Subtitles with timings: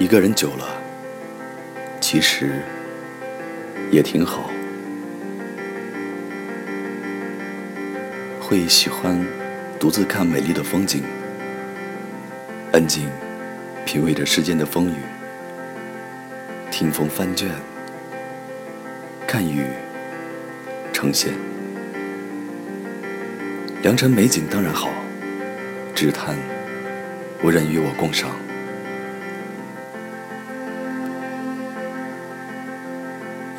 [0.00, 0.80] 一个人久了，
[2.00, 2.62] 其实
[3.90, 4.50] 也挺好。
[8.40, 9.22] 会喜欢
[9.78, 11.02] 独自看美丽的风景，
[12.72, 13.10] 安静
[13.84, 14.96] 品味着世间的风雨，
[16.70, 17.50] 听风翻卷，
[19.26, 19.66] 看雨
[20.94, 21.34] 呈现。
[23.82, 24.88] 良辰美景当然好，
[25.94, 26.38] 只叹
[27.44, 28.30] 无人与我共赏。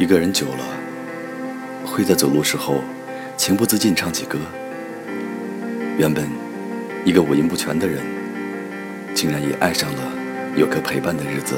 [0.02, 0.66] 一个人久了，
[1.86, 2.82] 会在走路时候
[3.38, 4.40] 情不自禁唱起歌。
[5.96, 6.28] 原本
[7.06, 8.02] 一个五音不全的人，
[9.14, 10.12] 竟然也爱上了
[10.56, 11.54] 有个陪伴的日子。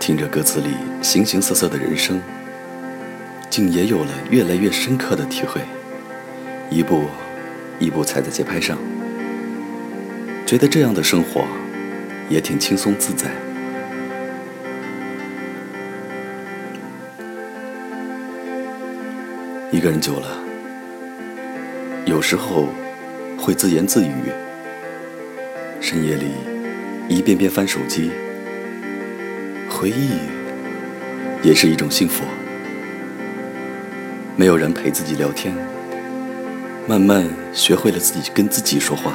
[0.00, 2.20] 听着歌词里形形色色的人生，
[3.48, 5.60] 竟也有了越来越深刻的体会。
[6.70, 7.04] 一步
[7.78, 8.76] 一步踩在节拍上，
[10.44, 11.44] 觉得这样的生活
[12.28, 13.30] 也挺轻松自在。
[19.84, 20.28] 一个人久了，
[22.06, 22.70] 有时候
[23.38, 24.32] 会自言自语，
[25.78, 26.28] 深夜里
[27.06, 28.10] 一遍遍翻手机，
[29.68, 30.12] 回忆
[31.42, 32.24] 也是一种幸福。
[34.36, 35.54] 没有人陪自己聊天，
[36.88, 39.12] 慢慢学会了自己跟自己说话，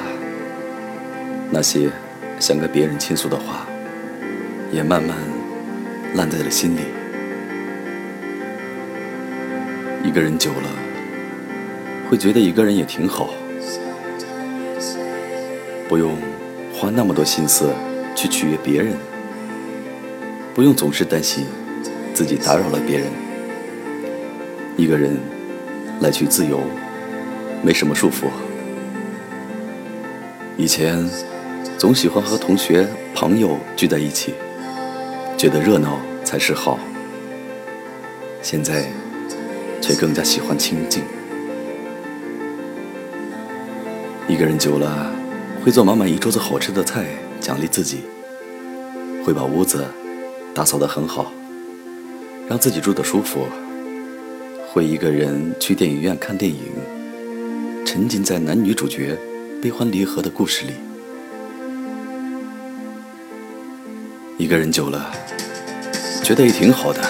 [1.49, 1.89] 那些
[2.39, 3.65] 想跟别人倾诉的话，
[4.71, 5.17] 也慢慢
[6.13, 6.98] 烂在了心里。
[10.09, 10.69] 一个人久了，
[12.09, 13.29] 会觉得一个人也挺好，
[15.87, 16.17] 不用
[16.73, 17.71] 花那么多心思
[18.15, 18.97] 去取悦别人，
[20.55, 21.45] 不用总是担心
[22.11, 23.07] 自己打扰了别人。
[24.77, 25.15] 一个人
[25.99, 26.59] 来去自由，
[27.61, 28.25] 没什么束缚。
[30.57, 31.07] 以前
[31.77, 34.33] 总喜欢和同学、朋友聚在一起，
[35.37, 36.79] 觉得热闹才是好。
[38.41, 38.91] 现在。
[39.81, 41.03] 却更加喜欢清静。
[44.27, 45.11] 一个人久了，
[45.63, 47.05] 会做满满一桌子好吃的菜
[47.39, 48.01] 奖励自己，
[49.25, 49.85] 会把屋子
[50.53, 51.31] 打扫得很好，
[52.47, 53.47] 让自己住得舒服。
[54.71, 56.59] 会一个人去电影院看电影，
[57.83, 59.17] 沉浸在男女主角
[59.59, 60.73] 悲欢离合的故事里。
[64.37, 65.11] 一个人久了，
[66.23, 67.01] 觉得也挺好的。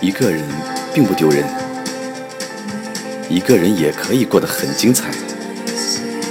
[0.00, 0.42] 一个人
[0.94, 1.44] 并不丢人，
[3.28, 5.10] 一个人也可以过得很精彩，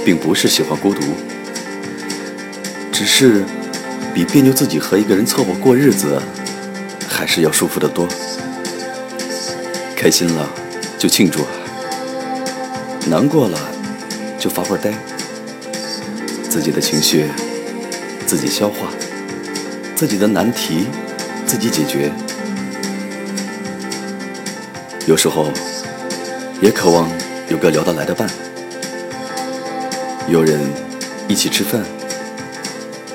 [0.04, 1.00] 并不是喜欢孤独，
[2.90, 3.44] 只是
[4.12, 6.20] 比别扭自己和一个人凑合过日子，
[7.08, 8.08] 还是要舒服得多。
[9.94, 10.50] 开心了
[10.98, 11.46] 就庆祝，
[13.08, 13.56] 难过了
[14.36, 14.92] 就发会呆，
[16.48, 17.26] 自己的情绪
[18.26, 18.88] 自己消化，
[19.94, 20.86] 自己的难题
[21.46, 22.10] 自己解决。
[25.10, 25.50] 有时候，
[26.62, 27.10] 也渴望
[27.48, 28.30] 有个聊得来的伴，
[30.28, 30.60] 有人
[31.26, 31.82] 一起吃饭，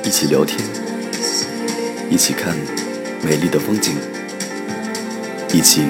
[0.03, 0.59] 一起聊天，
[2.09, 2.53] 一起看
[3.21, 3.95] 美丽的风景，
[5.53, 5.83] 一起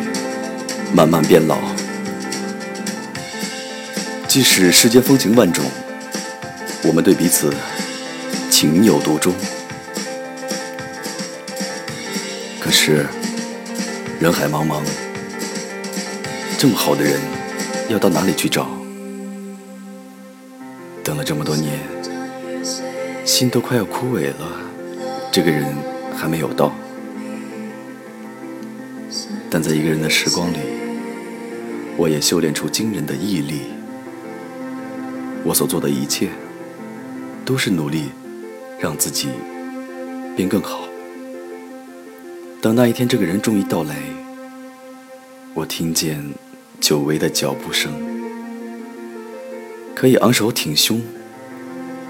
[0.93, 1.57] 慢慢变老。
[4.27, 5.65] 即使世间风情万种，
[6.83, 7.51] 我们对彼此
[8.51, 9.33] 情有独钟。
[12.59, 13.07] 可是
[14.19, 14.83] 人海茫茫。
[16.65, 17.21] 这么好的人，
[17.89, 18.67] 要到哪里去找？
[21.03, 21.77] 等了这么多年，
[23.23, 24.63] 心都快要枯萎了，
[25.31, 25.63] 这个人
[26.17, 26.73] 还没有到。
[29.47, 30.57] 但在一个人的时光里，
[31.97, 33.67] 我也修炼出惊人的毅力。
[35.43, 36.29] 我所做的一切，
[37.45, 38.09] 都是努力
[38.79, 39.29] 让自己
[40.35, 40.85] 变更好。
[42.59, 43.97] 等那一天，这个人终于到来，
[45.53, 46.27] 我听见。
[46.85, 47.91] 久违的脚步声，
[49.95, 51.01] 可以昂首挺胸，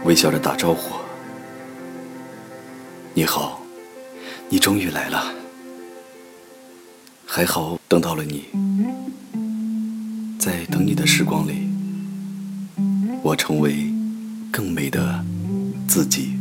[0.03, 0.93] 微笑着打招呼。
[3.13, 3.61] 你好，
[4.49, 5.33] 你终于来了，
[7.25, 8.49] 还好等到了你。
[10.37, 11.69] 在等你的时光里，
[13.23, 13.93] 我成为
[14.51, 15.23] 更美的
[15.87, 16.37] 自己。